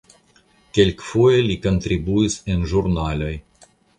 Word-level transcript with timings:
Kelkfoje 0.77 1.43
li 1.49 1.57
kontribuis 1.67 2.39
en 2.53 2.65
ĵurnaloj. 2.73 3.33